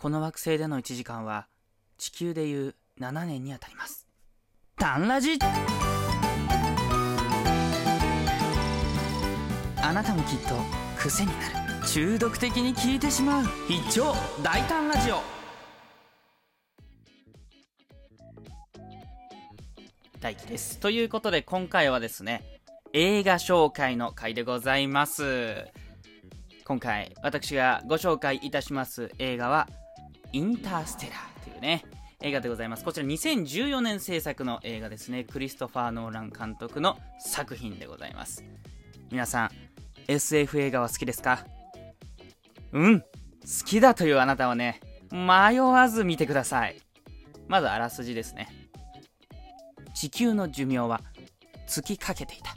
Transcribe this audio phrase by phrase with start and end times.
[0.00, 1.48] この惑星での1時間は
[1.96, 4.06] 地球でいう7年にあたります。
[4.76, 5.40] タンラジ！
[9.82, 10.54] あなたもきっと
[10.96, 11.48] 癖にな
[11.80, 11.84] る。
[11.84, 13.44] 中毒的に聞いてしまう。
[13.68, 15.20] 一丁大胆ラジオ。
[20.20, 20.78] 大輝です。
[20.78, 22.44] ということで今回はですね
[22.92, 25.66] 映画紹介の回でございます。
[26.64, 29.66] 今回私がご紹介いたします映画は
[30.32, 31.84] インターステラーというね
[32.20, 32.84] 映画でございます。
[32.84, 35.24] こちら2014年制作の映画ですね。
[35.24, 38.44] クリストファー・ノーラン監督の作品でございます。
[39.10, 39.50] 皆さん
[40.08, 41.46] SF 映画は好きですか？
[42.72, 43.06] うん好
[43.64, 44.80] きだというあなたはね
[45.10, 46.76] 迷わず見てください。
[47.46, 48.48] まずあらすじですね。
[49.94, 51.00] 地球の寿命は
[51.66, 52.54] 尽きかけていた。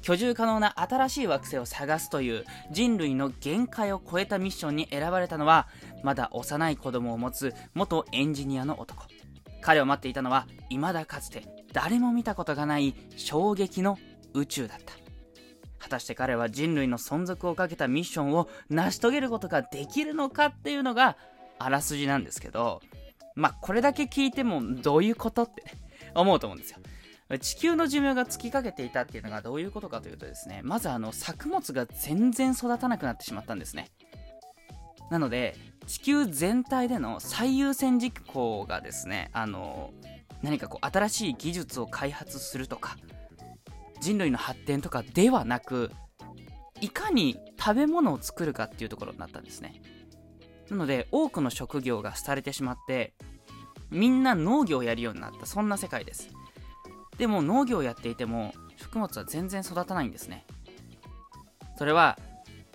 [0.00, 5.68] 居住可能な新しい惑星を探すという人類の限界を超えたミッションに選ばれたのは
[6.02, 9.04] まだ幼い子供を持つ元エンジニアの男。
[9.60, 13.98] 彼を待っていたのは未だかつて誰も見たことがない衝撃の
[14.34, 14.94] 宇宙だった。
[15.78, 21.16] 果たして彼は人類の存続をかけたミッションを成し遂げることができるのかっていうのが
[21.58, 22.80] あらすじなんですけど
[23.34, 25.62] まあこれだけ聞いてもどういうことって
[26.14, 26.78] 思うと思うんですよ。
[27.40, 33.90] 地球の寿命が尽きかけていたっていうのがどういうことかというとですねまずあの作物が全然育たなくなってしまったんですね。
[35.10, 35.56] なので
[35.86, 39.92] 地球全体での最優先事項がですねあの
[40.42, 42.96] 何かこう新しい技術を開発するとか
[44.00, 45.90] 人類の発展とかではなく
[46.80, 49.82] いかに食べ物を作るかっていうところになったんですね。
[50.70, 53.14] なので多くの職業が廃れてしまって
[53.90, 56.28] みんな農業をやるようになったそんな世界です。
[57.16, 60.46] でも農業をやっていても食物は全然育たないんですね。
[61.76, 62.18] それは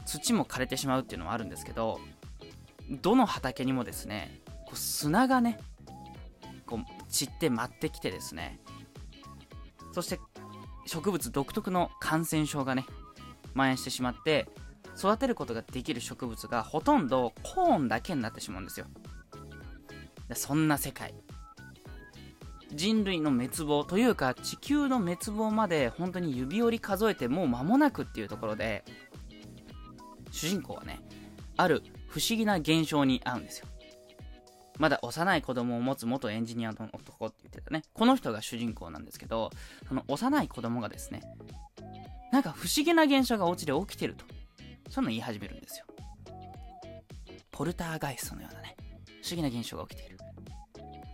[0.05, 1.99] 土も枯れてしまうっていうのはあるんですけど
[2.89, 5.59] どの畑にもですねこう砂がね
[6.65, 8.59] こう散って舞ってきてですね
[9.93, 10.19] そして
[10.85, 12.85] 植物独特の感染症がね
[13.53, 14.47] 蔓延してしまって
[14.97, 18.85] 育てることができる植物がほとんどコーンだけになってしまうんですよ。
[20.33, 21.13] そんな世界。
[22.73, 28.83] 人類の滅亡というか地球の滅亡まで本当に指折り数えてもう間もなくっていうところで
[30.31, 30.99] 主人公はね
[31.55, 33.67] ある不思議な現象に遭うんですよ。
[34.77, 37.81] まだ幼い子供を持つ元エンジニアの男って言ってたね。
[37.91, 39.49] この人が主人公なんですけど
[39.87, 41.21] その幼い子供がですね
[42.31, 44.25] なんか不思議な現象がお家で起きてると
[44.89, 45.85] そういうの言い始めるんですよ。
[47.49, 48.75] ポルターガイストのようなね
[49.23, 50.19] 不思議な現象が起きている。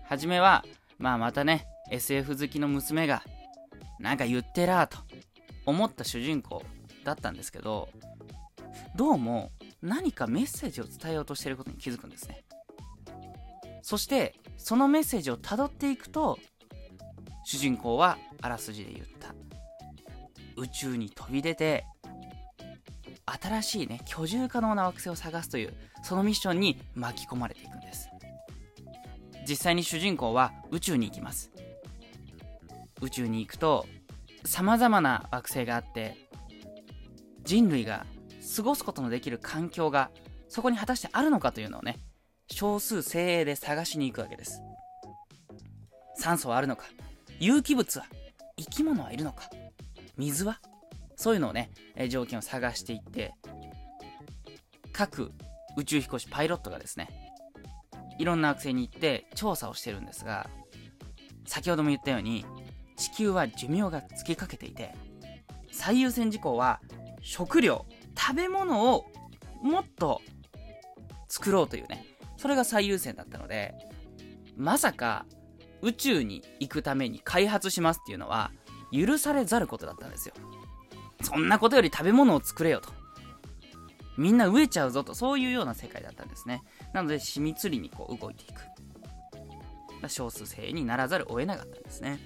[0.04, 0.66] 初めは
[0.98, 3.24] まあまたね SF 好きの娘が
[4.00, 4.98] なんか言ってらーと
[5.66, 6.62] 思った主人公
[7.06, 7.88] だったんですけど
[8.96, 9.52] どうも
[9.82, 12.44] 何かメッセージを伝えようとしていることに気づくんですね。
[13.82, 16.38] そしてそのメッセージをたどっていくと
[17.46, 19.34] 主人公はあらすじで言った。
[20.58, 21.86] 宇宙に飛び出て
[23.26, 25.74] 新しいね居住可能な惑星を探すという
[26.04, 28.10] そのミッションに巻き込まれていくんです。
[29.48, 31.52] 実際に主人公は宇宙に行きます。
[33.02, 33.86] 宇宙に行くと
[34.46, 36.18] さまざまな惑星があって
[37.44, 38.06] 人類が
[38.56, 40.12] 過ごすことのできる環境が
[40.48, 42.00] そこに果たしてあるのかというのをね
[42.52, 44.62] 少数精鋭で探しに行くわけです。
[46.16, 46.86] 酸素はあるのか？
[47.40, 48.06] 有機物は？
[48.58, 49.50] 生き物はいるのか？
[50.18, 50.60] 水は？
[51.16, 53.34] そういうのをねえ条件を探していって
[54.92, 55.32] 各
[55.78, 57.08] 宇宙飛行士パイロットがですね
[58.18, 60.50] いろんな惑星に行って調査をしてるんですが
[61.46, 62.46] 先ほども言ったように
[62.98, 64.94] 地球は寿命が尽きかけていて
[65.72, 66.82] 最優先事項は
[67.22, 67.86] 食料。
[68.20, 69.06] 食べ物を
[69.62, 70.22] もっと
[71.28, 72.06] 作ろうというね
[72.38, 73.74] それが最優先だったので
[74.58, 75.26] まさか
[75.82, 78.52] 宇宙に行くために開発しますっていうのは
[78.92, 80.34] 許されざることだったんですよ。
[81.22, 82.90] そんなことより食べ物を作れよと。
[84.18, 85.14] みんな飢えちゃうぞと。
[85.14, 86.64] そういうような世界だったんですね。
[86.94, 90.10] なので秘密裏にこう動いていく。
[90.10, 92.20] 少数精鋭にならざるを得なかったんですね。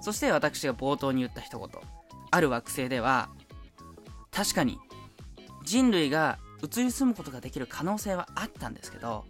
[0.00, 1.68] そして私が冒頭に言った一言。
[2.30, 3.28] ある惑星では
[4.34, 4.78] 確かに
[5.64, 9.24] 人類が移り住むことができる可能性はあったんですけど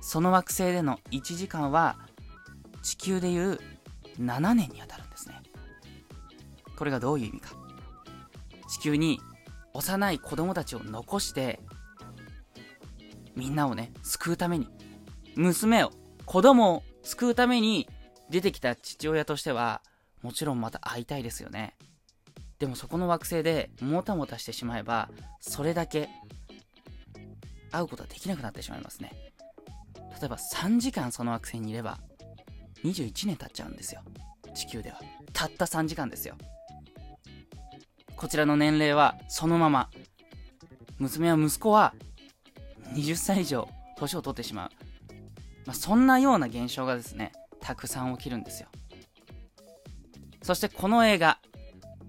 [0.00, 1.96] その惑星での1時間は
[2.82, 3.58] 地球でいう
[4.20, 5.40] 7年にあたるんですね。
[6.76, 7.54] これがどういう意味か。
[8.68, 9.20] 地球に
[9.72, 11.60] 幼い子供たちを残して
[13.34, 14.68] みんなをね救うために
[15.36, 15.90] 娘を
[16.26, 17.88] 子供を救うために
[18.30, 19.82] 出てきた父親としては
[20.22, 21.76] もちろんまた会いたいですよね。
[22.64, 26.08] でもそこの惑星でもたもたしてしまえばそれだけ
[27.70, 29.12] 会うことはできなくなってしまいますね。
[30.18, 31.98] 例えば3時間その惑星にいれば
[32.82, 34.00] 21年経っちゃうんですよ。
[34.54, 34.98] 地球では。
[35.34, 36.36] たった3時間ですよ。
[38.16, 39.90] こちらの年齢はそのまま。
[40.98, 41.92] 娘や息子は
[42.94, 43.68] 20歳以上
[43.98, 44.70] 年を取ってしまう、
[45.66, 48.68] まあ、そんなような現象がですねたくさん起きるんですよ。
[50.40, 51.38] そしてこの映画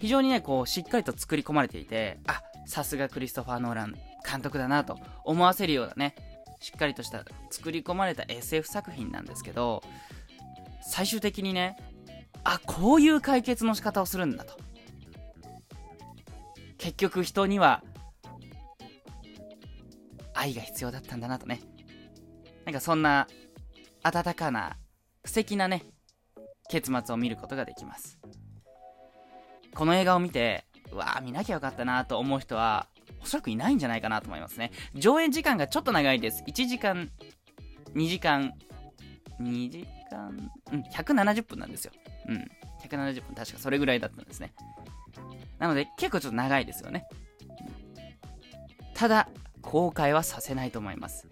[0.06, 6.14] 非常にねこうしっかりと作り込まれていてあさすがクリストファー・ノーラン監督だなと思わせるようなね
[6.60, 9.82] しっかりとした作り込まれた SF 作品なんですけど
[10.84, 11.76] 最終的にね
[12.44, 14.56] あこういう解決の仕方をするんだと。
[16.78, 17.82] 結局人には
[20.36, 21.62] 愛が必要だったんだなとね。
[22.64, 23.28] なんかそんな
[24.04, 24.78] 温かな
[25.24, 25.84] 素敵なね
[26.70, 28.20] 結末を見ることができます。
[29.76, 32.88] この映画を見てうわー見なきゃよかったなと思う人は
[33.22, 34.72] おそらくいないんじゃないかなと思いますね。
[34.94, 36.44] 上映時間がちょっと長いです。
[36.48, 37.10] 1時間
[37.94, 38.54] 2時間
[39.42, 41.92] 2時間うん170分なんですよ。
[42.28, 42.48] うん。
[42.84, 44.54] 170分確かそれぐらいだったんですね。
[45.60, 47.08] なので結構ちょっと長いですよね。
[48.94, 49.28] ただ
[49.62, 51.28] 後悔はさせないと思います。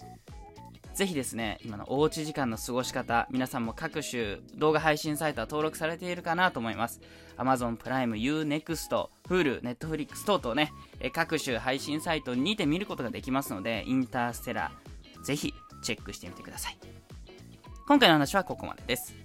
[0.93, 7.01] ぜひですね、今のおうち時間の過ごし方、皆さんも各種動画配信サイトは登録されているかなと思います。
[7.35, 10.71] Amazon プライム、Unext、Hulu、Netflix 等々ね、
[11.11, 15.51] 各種配信サイトにて見ることができますので、インターステラー、ぜひ
[15.81, 16.77] チェックしてみてください。
[17.87, 19.15] 今回の話はここまでです。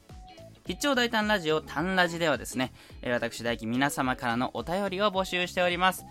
[0.67, 2.73] 必聴大胆ラジオ、タンラジではですね、
[3.05, 6.07] 私大輝皆様からのお便りを募集しております。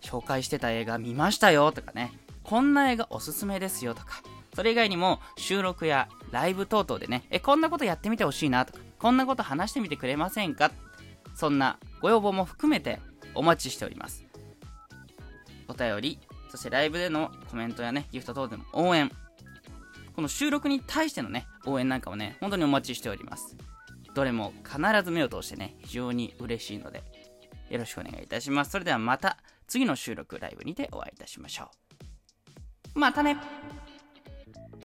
[0.00, 2.12] 紹介してた映画見ましたよとかね、
[2.42, 4.22] こんな映画おすすめですよとか、
[4.54, 10.70] それ以外にも収録やライブ等々でね、え、こんなことやってみてほしいなとか、こんなこと話してみてくれませんか？
[11.34, 13.00] そんなご要望も含めて
[13.34, 14.24] お待ちしております。
[15.68, 16.18] お便り、
[16.50, 19.10] そしてライブでのコメントやね、ギフト等での応援、
[20.14, 23.56] この収録に対してのね、応援なんかもね、本当にお待ちしております。
[24.14, 27.04] どれも必ず目を通してね、非常に嬉しいので、
[27.70, 28.72] よろしくお願いいたします。
[28.72, 29.38] それではまた
[29.68, 31.70] 次の収録ライブにてお会いいたしましょ
[32.96, 32.98] う。
[32.98, 33.36] またね